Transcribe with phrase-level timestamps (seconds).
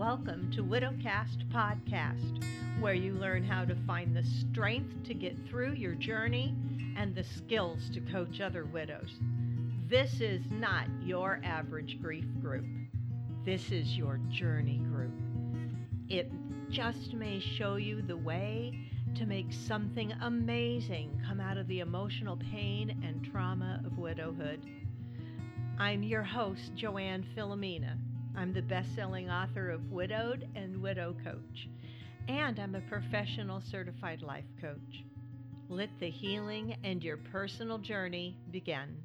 [0.00, 2.42] welcome to Widowcast Podcast,
[2.80, 6.54] where you learn how to find the strength to get through your journey
[6.96, 9.10] and the skills to coach other widows.
[9.90, 12.64] This is not your average grief group.
[13.44, 15.12] This is your journey group.
[16.08, 16.32] It
[16.70, 18.72] just may show you the way
[19.16, 24.64] to make something amazing come out of the emotional pain and trauma of widowhood.
[25.78, 27.98] I'm your host, Joann Filomena.
[28.36, 31.68] I'm the best selling author of Widowed and Widow Coach,
[32.28, 35.04] and I'm a professional certified life coach.
[35.68, 38.96] Let the healing and your personal journey begin.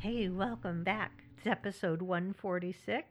[0.00, 1.22] Hey, welcome back.
[1.36, 3.06] It's episode 146,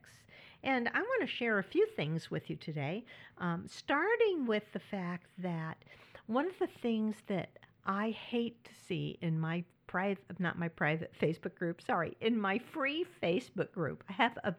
[0.63, 3.05] and I want to share a few things with you today,
[3.37, 5.77] um, starting with the fact that
[6.25, 7.49] one of the things that
[7.85, 12.59] I hate to see in my private, not my private Facebook group, sorry, in my
[12.59, 14.03] free Facebook group.
[14.07, 14.53] I have a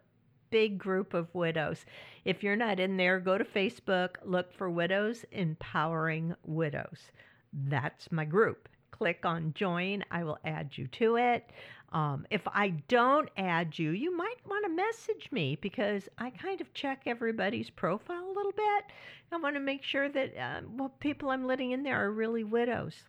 [0.51, 1.85] big group of widows.
[2.25, 7.13] If you're not in there, go to Facebook, look for Widows Empowering Widows.
[7.53, 8.69] That's my group.
[8.91, 11.49] Click on join, I will add you to it.
[11.93, 16.61] Um, if I don't add you, you might want to message me because I kind
[16.61, 18.85] of check everybody's profile a little bit.
[19.31, 22.43] I want to make sure that um, well, people I'm letting in there are really
[22.43, 23.05] widows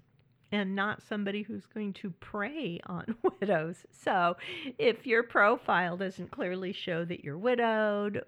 [0.52, 3.86] and not somebody who's going to prey on widows.
[3.92, 4.36] So,
[4.78, 8.24] if your profile doesn't clearly show that you're widowed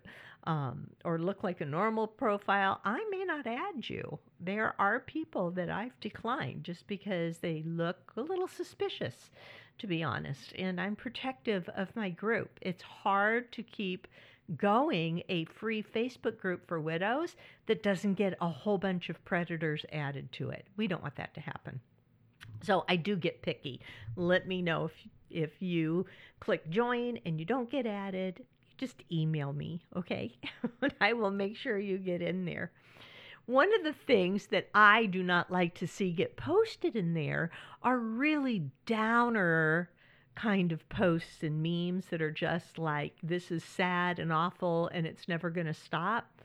[0.46, 4.20] um, or look like a normal profile, I may not add you.
[4.40, 9.32] There are people that I've declined just because they look a little suspicious,
[9.80, 12.60] to be honest, and I'm protective of my group.
[12.62, 14.08] It's hard to keep
[14.58, 17.36] going a free Facebook group for widows
[17.68, 20.68] that doesn't get a whole bunch of predators added to it.
[20.76, 21.80] We don't want that to happen.
[22.64, 23.82] So I do get picky.
[24.16, 24.94] Let me know if
[25.30, 26.06] if you
[26.40, 28.46] click join and you don't get added,
[28.78, 30.38] just email me, okay?
[31.02, 32.72] I will make sure you get in there.
[33.46, 37.50] One of the things that I do not like to see get posted in there
[37.82, 39.90] are really downer
[40.36, 45.06] kind of posts and memes that are just like, this is sad and awful and
[45.06, 46.42] it's never going to stop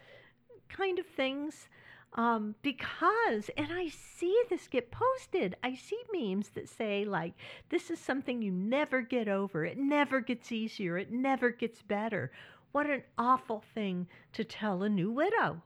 [0.69, 1.69] kind of things
[2.15, 7.35] um, because, and I see this get posted, I see memes that say, like,
[7.69, 9.65] this is something you never get over.
[9.65, 10.97] It never gets easier.
[10.97, 12.33] It never gets better.
[12.73, 15.63] What an awful thing to tell a new widow,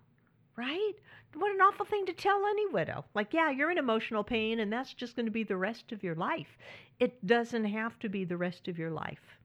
[0.57, 0.93] right?
[1.35, 3.05] What an awful thing to tell any widow.
[3.15, 6.03] Like, yeah, you're in emotional pain and that's just going to be the rest of
[6.03, 6.59] your life.
[6.99, 9.39] It doesn't have to be the rest of your life.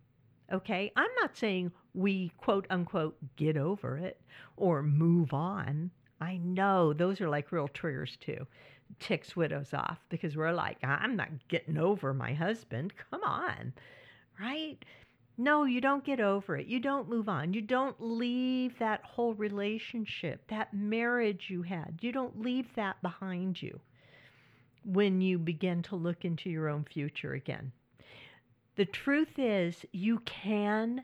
[0.51, 0.91] Okay?
[0.95, 4.19] I'm not saying we quote unquote get over it
[4.57, 5.91] or move on.
[6.19, 8.47] I know those are like real triggers too.
[8.99, 12.93] Ticks widows off because we're like, I'm not getting over my husband.
[13.11, 13.73] Come on,
[14.39, 14.77] right?
[15.37, 16.65] No, you don't get over it.
[16.65, 17.53] You don't move on.
[17.53, 21.99] You don't leave that whole relationship, that marriage you had.
[22.01, 23.79] You don't leave that behind you
[24.83, 27.71] when you begin to look into your own future again.
[28.77, 31.03] The truth is, you can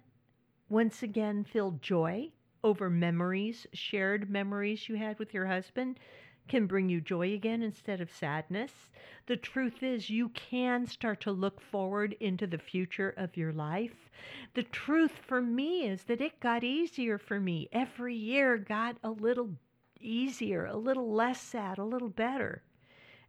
[0.69, 2.31] once again feel joy
[2.63, 5.99] over memories, shared memories you had with your husband
[6.47, 8.89] can bring you joy again instead of sadness.
[9.25, 14.09] The truth is, you can start to look forward into the future of your life.
[14.53, 17.69] The truth for me is that it got easier for me.
[17.71, 19.51] Every year got a little
[19.99, 22.61] easier, a little less sad, a little better.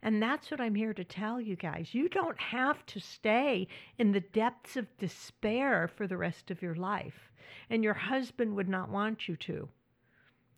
[0.05, 1.95] And that's what I'm here to tell you guys.
[1.95, 3.67] You don't have to stay
[3.97, 7.31] in the depths of despair for the rest of your life.
[7.71, 9.67] And your husband would not want you to,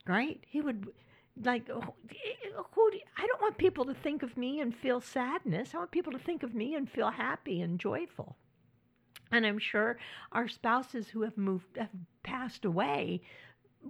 [0.05, 0.43] right?
[0.49, 0.87] He would,
[1.41, 5.73] like, who do, I don't want people to think of me and feel sadness.
[5.73, 8.35] I want people to think of me and feel happy and joyful.
[9.31, 9.97] And I'm sure
[10.33, 11.87] our spouses who have moved, have
[12.21, 13.21] passed away,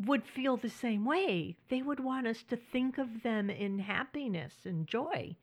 [0.06, 1.58] would feel the same way.
[1.70, 5.36] They would want us to think of them in happiness and joy.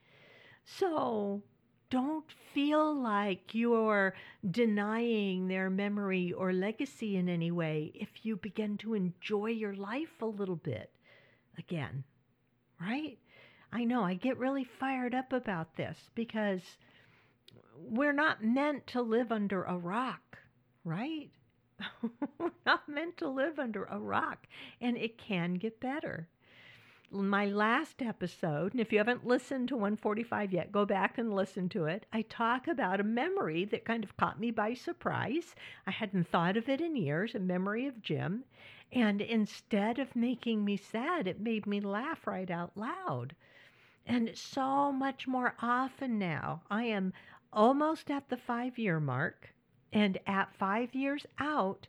[0.64, 1.42] So
[1.90, 4.14] don't feel like you're
[4.50, 10.20] denying their memory or legacy in any way if you begin to enjoy your life
[10.20, 10.90] a little bit
[11.58, 12.04] again,
[12.80, 13.18] right?
[13.72, 16.62] I know I get really fired up about this because
[17.76, 20.38] we're not meant to live under a rock,
[20.84, 21.30] right?
[22.38, 24.46] we're not meant to live under a rock,
[24.80, 26.28] and it can get better
[27.14, 31.68] my last episode, and if you haven't listened to 145 yet, go back and listen
[31.70, 32.06] to it.
[32.12, 35.54] I talk about a memory that kind of caught me by surprise.
[35.86, 38.44] I hadn't thought of it in years, a memory of Jim.
[38.92, 43.34] And instead of making me sad, it made me laugh right out loud.
[44.06, 47.12] And so much more often now, I am
[47.52, 49.54] almost at the five year mark.
[49.92, 51.86] And at five years out,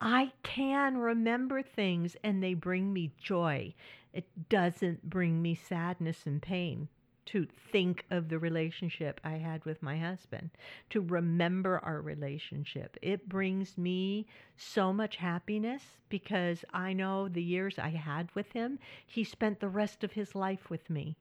[0.00, 3.74] I can remember things and they bring me joy.
[4.12, 6.88] It doesn't bring me sadness and pain
[7.26, 10.50] to think of the relationship I had with my husband,
[10.88, 12.96] to remember our relationship.
[13.02, 18.78] It brings me so much happiness because I know the years I had with him,
[19.06, 21.18] he spent the rest of his life with me,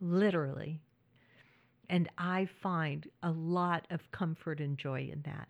[0.00, 0.80] literally.
[1.88, 5.48] And I find a lot of comfort and joy in that.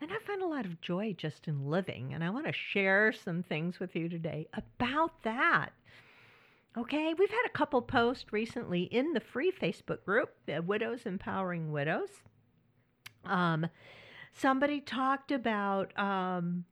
[0.00, 2.14] And I find a lot of joy just in living.
[2.14, 5.70] And I want to share some things with you today about that.
[6.76, 11.72] Okay, we've had a couple posts recently in the free Facebook group, the Widows Empowering
[11.72, 12.10] Widows.
[13.24, 13.66] Um,
[14.32, 16.64] somebody talked about um,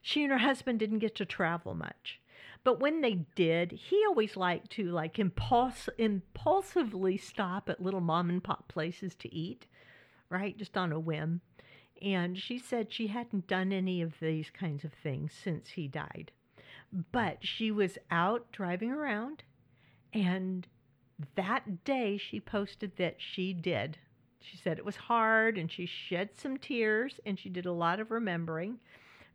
[0.00, 2.20] she and her husband didn't get to travel much.
[2.62, 8.30] But when they did, he always liked to like impulse, impulsively stop at little mom
[8.30, 9.66] and pop places to eat,
[10.30, 10.56] right?
[10.56, 11.42] Just on a whim.
[12.02, 16.32] And she said she hadn't done any of these kinds of things since he died.
[17.12, 19.42] But she was out driving around,
[20.12, 20.66] and
[21.34, 23.98] that day she posted that she did.
[24.40, 27.98] She said it was hard and she shed some tears and she did a lot
[27.98, 28.78] of remembering.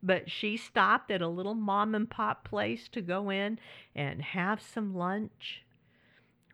[0.02, 3.58] But she stopped at a little mom and pop place to go in
[3.94, 5.62] and have some lunch,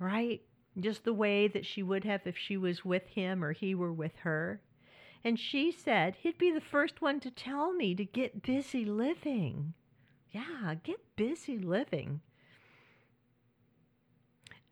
[0.00, 0.42] right?
[0.78, 3.92] Just the way that she would have if she was with him or he were
[3.92, 4.60] with her.
[5.26, 9.74] And she said he'd be the first one to tell me to get busy living.
[10.30, 12.20] Yeah, get busy living.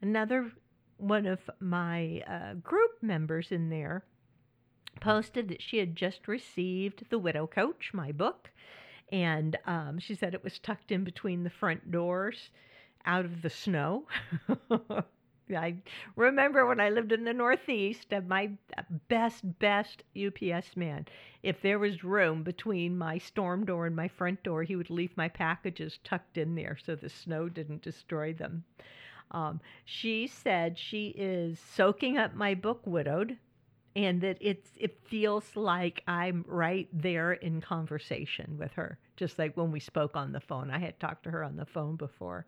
[0.01, 0.53] Another
[0.97, 4.05] one of my uh, group members in there
[5.01, 8.53] posted that she had just received The Widow Coach, my book,
[9.11, 12.51] and um, she said it was tucked in between the front doors
[13.05, 14.06] out of the snow.
[15.50, 15.76] I
[16.17, 18.50] remember when I lived in the Northeast, my
[19.08, 21.06] best, best UPS man,
[21.43, 25.17] if there was room between my storm door and my front door, he would leave
[25.17, 28.64] my packages tucked in there so the snow didn't destroy them.
[29.31, 33.37] Um, she said she is soaking up my book, Widowed,
[33.96, 39.56] and that it's it feels like I'm right there in conversation with her, just like
[39.56, 40.70] when we spoke on the phone.
[40.70, 42.46] I had talked to her on the phone before.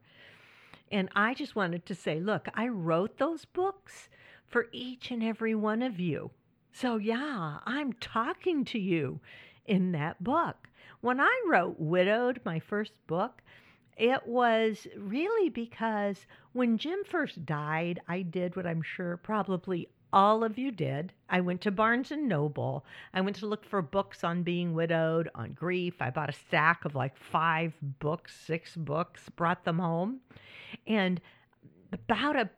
[0.90, 4.08] And I just wanted to say, look, I wrote those books
[4.46, 6.30] for each and every one of you.
[6.72, 9.20] So, yeah, I'm talking to you
[9.64, 10.68] in that book.
[11.00, 13.42] When I wrote Widowed, my first book,
[13.96, 20.42] it was really because when Jim first died, I did what I'm sure probably all
[20.42, 21.12] of you did.
[21.28, 22.86] I went to Barnes and Noble.
[23.12, 26.00] I went to look for books on being widowed, on grief.
[26.00, 30.20] I bought a stack of like five books, six books, brought them home.
[30.86, 31.20] And
[31.92, 32.48] about a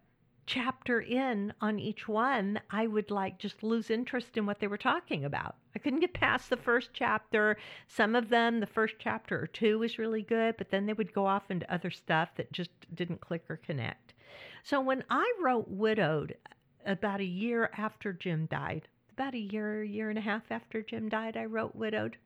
[0.46, 4.78] chapter in on each one, I would like just lose interest in what they were
[4.78, 5.56] talking about.
[5.74, 7.56] I couldn't get past the first chapter.
[7.88, 11.12] Some of them, the first chapter or two was really good, but then they would
[11.12, 14.14] go off into other stuff that just didn't click or connect.
[14.62, 16.36] So when I wrote Widowed
[16.86, 21.08] about a year after Jim died, about a year, year and a half after Jim
[21.08, 22.16] died, I wrote Widowed.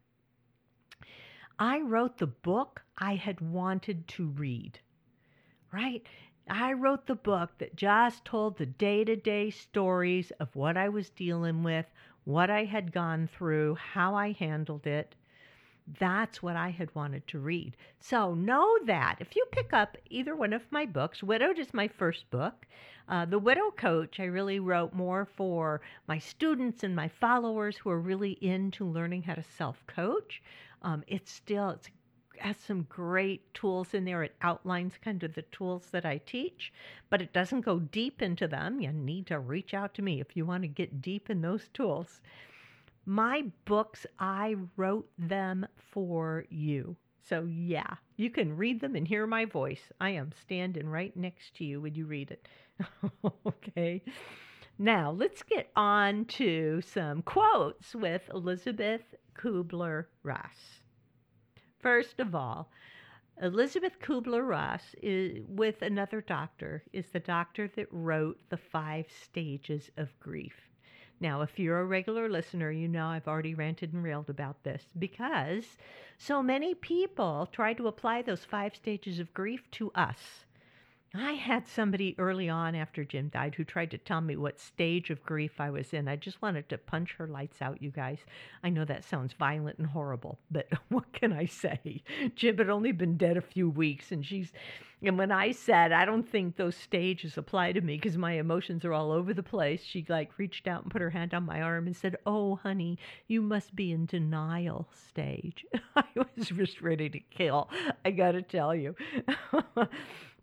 [1.59, 4.79] I wrote the book I had wanted to read,
[5.73, 6.07] right?
[6.49, 10.89] I wrote the book that just told the day to day stories of what I
[10.89, 11.87] was dealing with,
[12.25, 15.15] what I had gone through, how I handled it.
[15.99, 17.77] That's what I had wanted to read.
[18.01, 21.89] So know that if you pick up either one of my books, Widowed is my
[21.89, 22.67] first book.
[23.09, 27.91] Uh, the Widow Coach, I really wrote more for my students and my followers who
[27.91, 30.43] are really into learning how to self coach.
[30.83, 31.89] Um, it's still, it's
[32.43, 34.25] has some great tools in there.
[34.25, 36.73] It outlines kind of the tools that I teach,
[37.09, 38.81] but it doesn't go deep into them.
[38.81, 41.69] You need to reach out to me if you want to get deep in those
[41.73, 42.21] tools.
[43.05, 46.97] My books, I wrote them for you.
[47.21, 49.91] So, yeah, you can read them and hear my voice.
[50.01, 52.49] I am standing right next to you when you read it.
[53.47, 54.03] okay.
[54.79, 60.81] Now, let's get on to some quotes with Elizabeth Kubler Ross.
[61.81, 62.71] First of all,
[63.41, 64.95] Elizabeth Kubler Ross,
[65.49, 70.72] with another doctor, is the doctor that wrote The Five Stages of Grief.
[71.23, 74.89] Now, if you're a regular listener, you know I've already ranted and railed about this
[74.99, 75.79] because
[76.19, 80.45] so many people try to apply those five stages of grief to us.
[81.15, 85.11] I had somebody early on after Jim died who tried to tell me what stage
[85.11, 86.09] of grief I was in.
[86.09, 88.21] I just wanted to punch her lights out, you guys.
[88.65, 92.03] I know that sounds violent and horrible, but what can I say?
[92.35, 94.53] Jim had only been dead a few weeks, and she's.
[95.03, 98.85] And when I said, I don't think those stages apply to me because my emotions
[98.85, 101.61] are all over the place, she like reached out and put her hand on my
[101.61, 105.67] arm and said, Oh, honey, you must be in denial stage.
[105.97, 107.69] I was just ready to kill.
[108.05, 108.95] I got to tell you.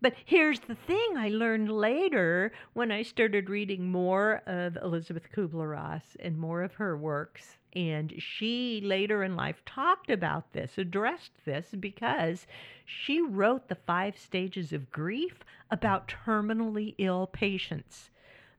[0.02, 5.72] But here's the thing I learned later when I started reading more of Elizabeth Kubler
[5.72, 7.58] Ross and more of her works.
[7.74, 12.46] And she later in life talked about this, addressed this, because
[12.86, 18.08] she wrote the five stages of grief about terminally ill patients.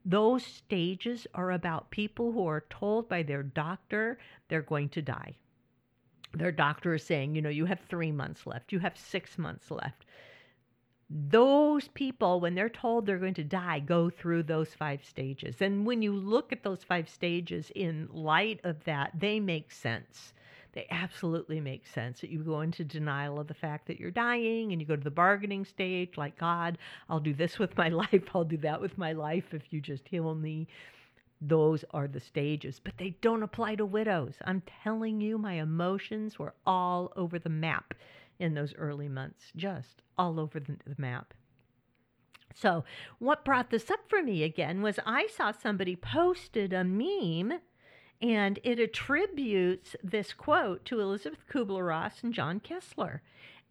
[0.06, 5.36] Those stages are about people who are told by their doctor they're going to die.
[6.34, 9.72] Their doctor is saying, you know, you have three months left, you have six months
[9.72, 10.06] left
[11.14, 15.58] those people, when they're told they're going to die, go through those five stages.
[15.60, 20.34] And when you look at those five stages in light of that, they make sense.
[20.72, 24.72] They absolutely make sense that you go into denial of the fact that you're dying
[24.72, 26.78] and you go to the bargaining stage, like, God,
[27.10, 30.08] I'll do this with my life, I'll do that with my life if you just
[30.08, 30.68] heal me.
[31.42, 34.36] Those are the stages, but they don't apply to widows.
[34.46, 37.96] I'm telling you, my emotions were all over the map
[38.42, 41.34] in those early months, just all over the, the map.
[42.56, 42.84] So,
[43.20, 47.60] what brought this up for me again was I saw somebody posted a meme
[48.22, 53.22] and it attributes this quote to Elizabeth Kubler Ross and John Kessler.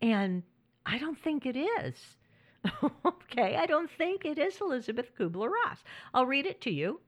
[0.00, 0.44] And
[0.86, 2.16] I don't think it is.
[3.04, 5.84] okay, I don't think it is Elizabeth Kubler Ross.
[6.14, 7.00] I'll read it to you.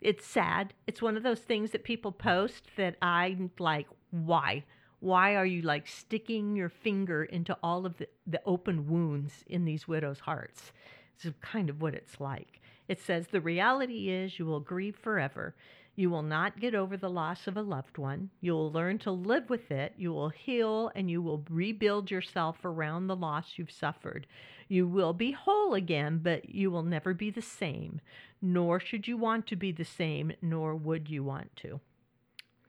[0.00, 0.74] It's sad.
[0.86, 4.64] It's one of those things that people post that I'm like, why?
[5.00, 9.64] Why are you like sticking your finger into all of the, the open wounds in
[9.64, 10.72] these widows' hearts?
[11.20, 12.60] It's kind of what it's like.
[12.88, 15.54] It says, The reality is you will grieve forever.
[15.94, 18.30] You will not get over the loss of a loved one.
[18.40, 19.94] You will learn to live with it.
[19.96, 24.28] You will heal and you will rebuild yourself around the loss you've suffered.
[24.68, 28.00] You will be whole again, but you will never be the same.
[28.40, 31.80] Nor should you want to be the same, nor would you want to.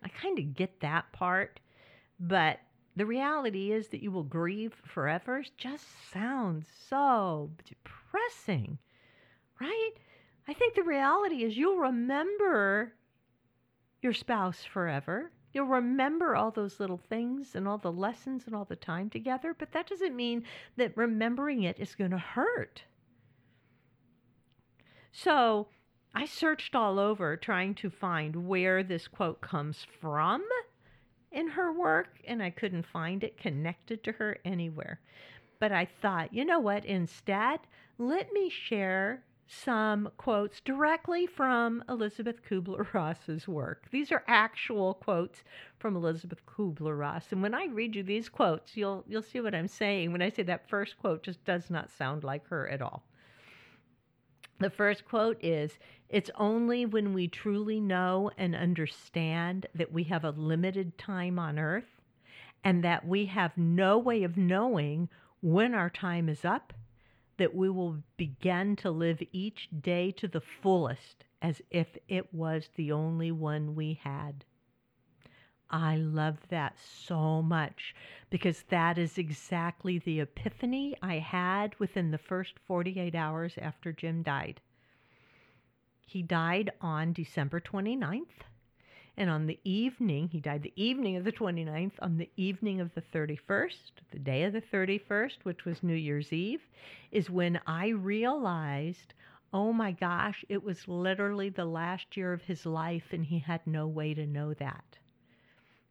[0.03, 1.59] I kind of get that part.
[2.19, 2.59] But
[2.95, 8.77] the reality is that you will grieve forever just sounds so depressing,
[9.61, 9.91] right?
[10.47, 12.93] I think the reality is you'll remember
[14.01, 15.31] your spouse forever.
[15.53, 19.55] You'll remember all those little things and all the lessons and all the time together,
[19.57, 20.43] but that doesn't mean
[20.75, 22.83] that remembering it is going to hurt.
[25.11, 25.67] So
[26.13, 30.43] I searched all over trying to find where this quote comes from
[31.31, 34.99] in her work, and I couldn't find it connected to her anywhere.
[35.59, 36.85] But I thought, you know what?
[36.85, 37.59] Instead,
[37.97, 43.87] let me share some quotes directly from Elizabeth Kubler Ross's work.
[43.91, 45.43] These are actual quotes
[45.79, 47.31] from Elizabeth Kubler Ross.
[47.31, 50.11] And when I read you these quotes, you'll you'll see what I'm saying.
[50.11, 53.03] When I say that first quote just does not sound like her at all.
[54.59, 55.79] The first quote is
[56.09, 61.59] It's only when we truly know and understand that we have a limited time on
[61.59, 62.01] earth
[62.63, 65.09] and that we have no way of knowing
[65.41, 66.73] when our time is up
[67.37, 72.69] that we will begin to live each day to the fullest as if it was
[72.75, 74.43] the only one we had.
[75.69, 77.95] I love that so much
[78.29, 84.21] because that is exactly the epiphany I had within the first 48 hours after Jim
[84.23, 84.59] died.
[86.09, 88.41] He died on December 29th.
[89.15, 92.91] And on the evening, he died the evening of the 29th, on the evening of
[92.95, 96.61] the 31st, the day of the 31st, which was New Year's Eve,
[97.11, 99.13] is when I realized,
[99.53, 103.61] oh my gosh, it was literally the last year of his life and he had
[103.67, 104.97] no way to know that.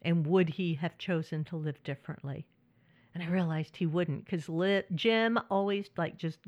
[0.03, 2.45] And would he have chosen to live differently?
[3.15, 6.41] And I realized he wouldn't because li- Jim always like just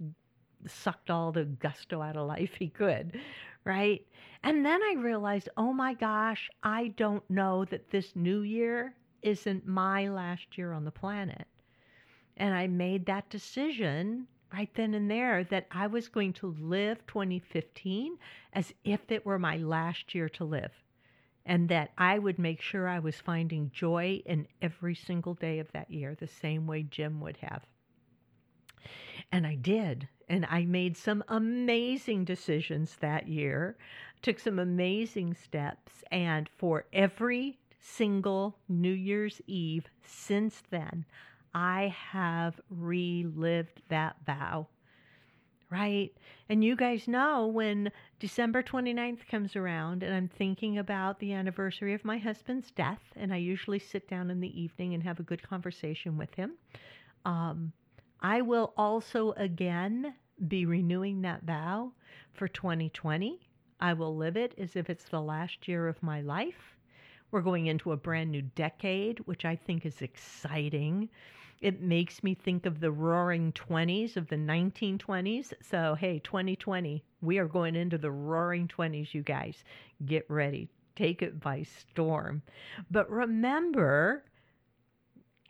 [0.66, 3.18] sucked all the gusto out of life he could,
[3.64, 4.06] right?
[4.42, 9.66] And then I realized, oh my gosh, I don't know that this new year isn't
[9.66, 11.46] my last year on the planet.
[12.36, 17.06] And I made that decision right then and there that I was going to live
[17.06, 18.18] 2015
[18.52, 20.72] as if it were my last year to live
[21.44, 25.70] and that I would make sure I was finding joy in every single day of
[25.72, 27.66] that year, the same way Jim would have.
[29.32, 30.08] And I did.
[30.30, 33.76] And I made some amazing decisions that year,
[34.22, 36.04] took some amazing steps.
[36.10, 41.04] And for every single New Year's Eve since then,
[41.54, 44.68] I have relived that vow.
[45.70, 46.12] right?
[46.48, 51.94] And you guys know when December 29th comes around and I'm thinking about the anniversary
[51.94, 55.24] of my husband's death, and I usually sit down in the evening and have a
[55.24, 56.54] good conversation with him.
[57.24, 57.72] Um,
[58.20, 60.14] I will also again
[60.48, 61.92] be renewing that vow
[62.34, 63.40] for 2020.
[63.80, 66.76] I will live it as if it's the last year of my life.
[67.30, 71.08] We're going into a brand new decade, which I think is exciting.
[71.60, 75.52] It makes me think of the roaring 20s of the 1920s.
[75.62, 79.62] So, hey, 2020, we are going into the roaring 20s, you guys.
[80.06, 80.68] Get ready.
[80.96, 82.42] Take it by storm.
[82.90, 84.24] But remember,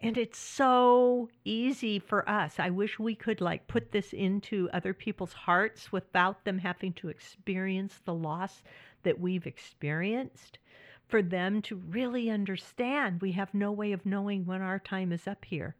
[0.00, 2.54] and it's so easy for us.
[2.58, 7.08] I wish we could like put this into other people's hearts without them having to
[7.08, 8.62] experience the loss
[9.02, 10.58] that we've experienced.
[11.06, 15.26] For them to really understand we have no way of knowing when our time is
[15.26, 15.76] up here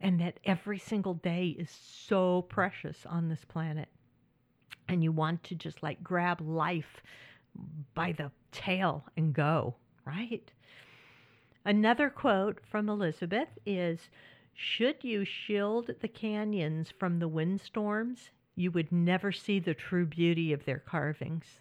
[0.00, 3.88] and that every single day is so precious on this planet.
[4.88, 7.02] And you want to just like grab life
[7.94, 10.50] by the tail and go, right?
[11.64, 14.10] Another quote from Elizabeth is
[14.52, 20.52] Should you shield the canyons from the windstorms, you would never see the true beauty
[20.52, 21.60] of their carvings.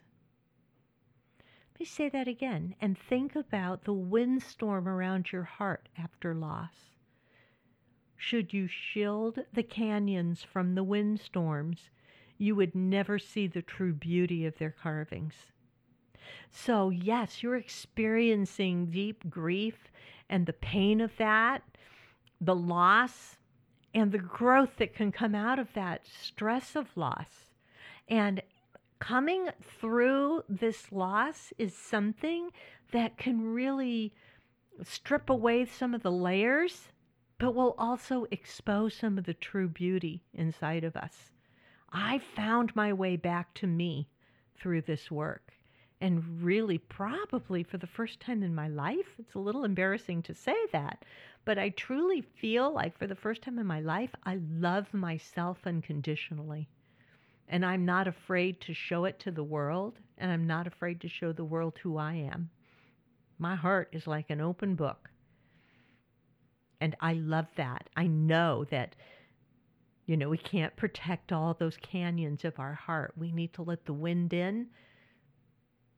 [1.73, 6.91] Let me say that again and think about the windstorm around your heart after loss.
[8.17, 11.89] Should you shield the canyons from the windstorms,
[12.37, 15.52] you would never see the true beauty of their carvings.
[16.51, 19.89] So, yes, you're experiencing deep grief
[20.29, 21.63] and the pain of that,
[22.39, 23.37] the loss,
[23.93, 27.51] and the growth that can come out of that stress of loss.
[28.07, 28.41] And
[28.99, 32.49] coming through this loss is something
[32.91, 34.13] that can really
[34.83, 36.89] strip away some of the layers
[37.37, 41.31] but will also expose some of the true beauty inside of us.
[41.91, 44.07] I found my way back to me
[44.57, 45.53] through this work.
[46.03, 50.33] And really, probably for the first time in my life, it's a little embarrassing to
[50.33, 51.05] say that,
[51.45, 55.59] but I truly feel like for the first time in my life, I love myself
[55.65, 56.67] unconditionally.
[57.47, 61.07] And I'm not afraid to show it to the world, and I'm not afraid to
[61.07, 62.49] show the world who I am.
[63.39, 65.09] My heart is like an open book.
[66.81, 67.89] And I love that.
[67.95, 68.97] I know that,
[70.05, 73.13] you know, we can't protect all those canyons of our heart.
[73.15, 74.67] We need to let the wind in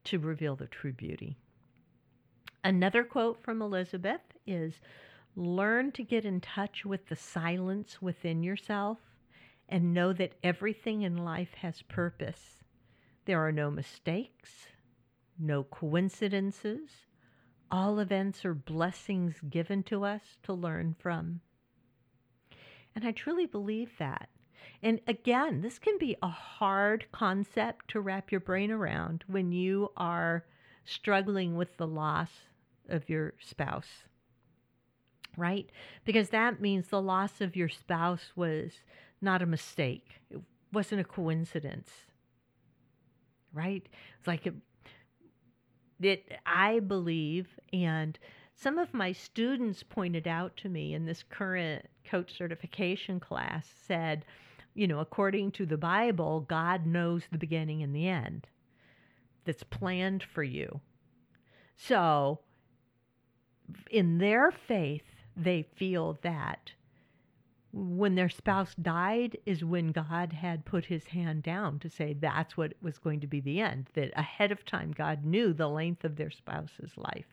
[0.06, 1.38] to reveal the true beauty.
[2.64, 4.74] Another quote from Elizabeth is
[5.36, 9.00] Learn to get in touch with the silence within yourself
[9.68, 12.64] and know that everything in life has purpose.
[13.26, 14.68] There are no mistakes,
[15.38, 16.90] no coincidences,
[17.72, 21.42] all events are blessings given to us to learn from.
[22.96, 24.30] And I truly believe that.
[24.82, 29.92] And again, this can be a hard concept to wrap your brain around when you
[29.98, 30.46] are
[30.86, 32.30] struggling with the loss
[32.88, 34.04] of your spouse,
[35.38, 35.70] right?
[36.04, 38.74] Because that means the loss of your spouse was
[39.22, 41.90] not a mistake, it wasn't a coincidence,
[43.54, 43.88] right?
[44.20, 44.54] It's like it,
[46.00, 48.20] it, I believe, and
[48.56, 54.26] some of my students pointed out to me in this current coach certification class said,
[54.76, 58.48] you know, according to the Bible, God knows the beginning and the end
[59.46, 60.82] that's planned for you.
[61.78, 62.40] So,
[63.90, 65.04] in their faith,
[65.36, 66.72] they feel that
[67.72, 72.56] when their spouse died is when God had put his hand down to say that's
[72.56, 76.06] what was going to be the end, that ahead of time God knew the length
[76.06, 77.26] of their spouse's life.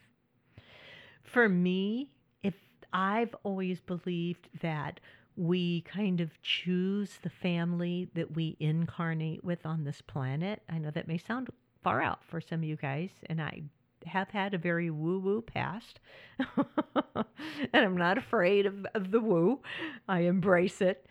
[1.23, 2.09] For me,
[2.43, 2.55] if
[2.91, 4.99] I've always believed that
[5.35, 10.61] we kind of choose the family that we incarnate with on this planet.
[10.69, 11.49] I know that may sound
[11.83, 13.63] far out for some of you guys, and I
[14.05, 15.99] have had a very woo woo past.
[16.55, 17.25] and
[17.73, 19.61] I'm not afraid of, of the woo,
[20.07, 21.05] I embrace it.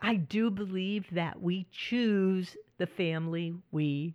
[0.00, 4.14] I do believe that we choose the family we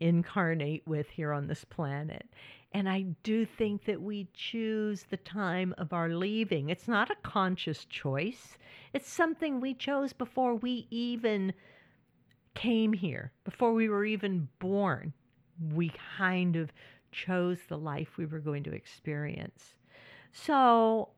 [0.00, 2.26] incarnate with here on this planet.
[2.74, 6.70] And I do think that we choose the time of our leaving.
[6.70, 8.58] It's not a conscious choice,
[8.92, 11.54] it's something we chose before we even
[12.54, 15.12] came here, before we were even born.
[15.72, 16.72] We kind of
[17.12, 19.74] chose the life we were going to experience.
[20.32, 21.10] So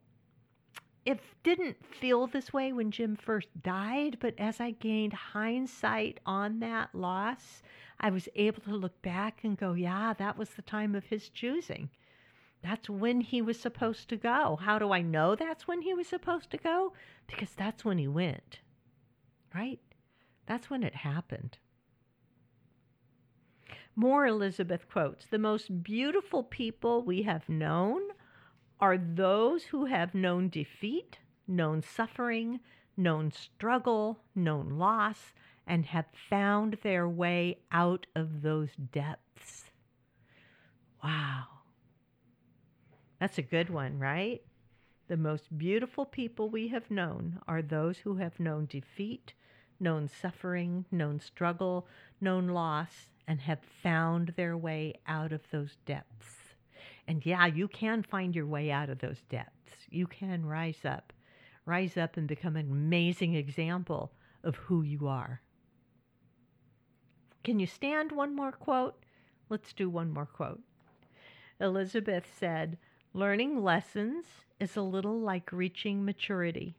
[1.06, 6.60] it didn't feel this way when Jim first died, but as I gained hindsight on
[6.60, 7.62] that loss,
[8.00, 11.28] I was able to look back and go, yeah, that was the time of his
[11.28, 11.90] choosing.
[12.62, 14.58] That's when he was supposed to go.
[14.60, 16.92] How do I know that's when he was supposed to go?
[17.26, 18.60] Because that's when he went,
[19.54, 19.80] right?
[20.46, 21.58] That's when it happened.
[23.94, 28.02] More Elizabeth quotes The most beautiful people we have known
[28.78, 32.60] are those who have known defeat, known suffering,
[32.96, 35.32] known struggle, known loss,
[35.66, 39.64] and have found their way out of those depths.
[41.02, 41.44] Wow.
[43.20, 44.42] That's a good one, right?
[45.08, 49.34] The most beautiful people we have known are those who have known defeat,
[49.78, 51.86] known suffering, known struggle,
[52.20, 56.36] known loss, and have found their way out of those depths.
[57.08, 59.72] And yeah, you can find your way out of those depths.
[59.90, 61.12] You can rise up,
[61.64, 65.40] rise up and become an amazing example of who you are.
[67.46, 69.04] Can you stand one more quote?
[69.48, 70.62] Let's do one more quote.
[71.60, 72.76] Elizabeth said,
[73.12, 74.24] Learning lessons
[74.58, 76.74] is a little like reaching maturity.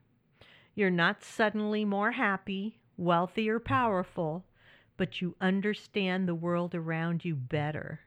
[0.75, 4.43] You're not suddenly more happy, wealthy, or powerful,
[4.97, 8.01] but you understand the world around you better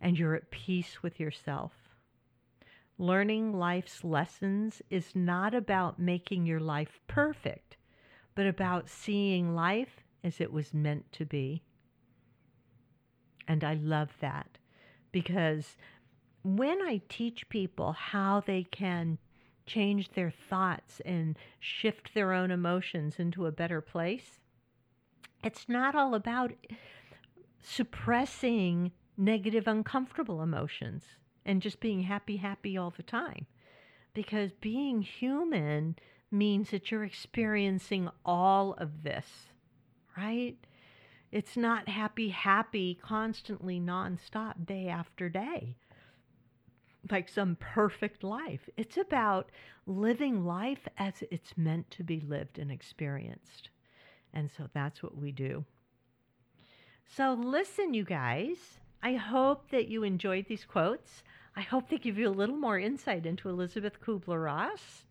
[0.00, 1.72] and you're at peace with yourself.
[2.96, 7.76] Learning life's lessons is not about making your life perfect,
[8.34, 11.62] but about seeing life as it was meant to be.
[13.48, 14.58] And I love that
[15.10, 15.76] because
[16.44, 19.18] when I teach people how they can
[19.66, 24.38] change their thoughts and shift their own emotions into a better place,
[25.42, 26.52] it's not all about
[27.62, 31.04] suppressing negative, uncomfortable emotions
[31.44, 33.46] and just being happy, happy all the time.
[34.14, 35.96] Because being human
[36.30, 39.48] means that you're experiencing all of this,
[40.16, 40.56] right?
[41.30, 45.76] It's not happy, happy, constantly nonstop, day after day,
[47.10, 48.68] like some perfect life.
[48.76, 49.50] It's about
[49.86, 53.68] living life as it's meant to be lived and experienced.
[54.32, 55.64] And so that's what we do.
[57.06, 58.56] So, listen, you guys,
[59.02, 61.22] I hope that you enjoyed these quotes.
[61.56, 65.04] I hope they give you a little more insight into Elizabeth Kubler Ross.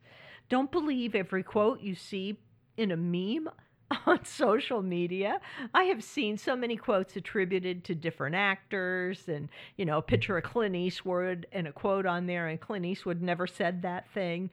[0.49, 2.39] Don't believe every quote you see
[2.77, 3.49] in a meme
[4.05, 5.39] on social media.
[5.73, 10.37] I have seen so many quotes attributed to different actors and, you know, a picture
[10.37, 14.49] of Clint Eastwood and a quote on there, and Clint Eastwood never said that thing.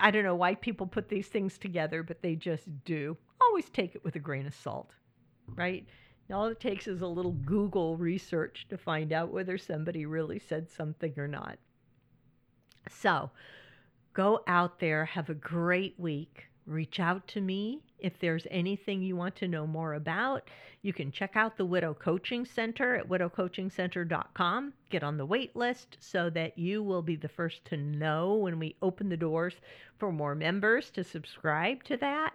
[0.00, 3.16] I don't know why people put these things together, but they just do.
[3.40, 4.90] Always take it with a grain of salt,
[5.54, 5.86] right?
[6.32, 10.70] All it takes is a little Google research to find out whether somebody really said
[10.70, 11.58] something or not.
[12.88, 13.30] So
[14.14, 16.46] go out there, have a great week.
[16.66, 20.48] Reach out to me if there's anything you want to know more about.
[20.82, 24.72] You can check out the Widow Coaching Center at widowcoachingcenter.com.
[24.90, 28.58] Get on the wait list so that you will be the first to know when
[28.58, 29.54] we open the doors
[29.98, 32.34] for more members to subscribe to that.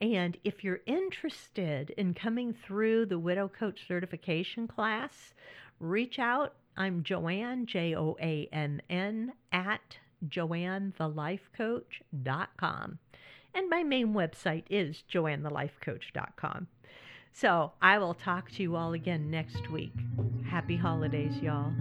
[0.00, 5.34] And if you're interested in coming through the Widow Coach certification class,
[5.78, 6.54] reach out.
[6.76, 12.98] I'm Joann, J O A N N, at joannthelifecoach.com.
[13.54, 16.68] And my main website is joannthelifecoach.com.
[17.32, 19.94] So I will talk to you all again next week.
[20.48, 21.72] Happy holidays, y'all.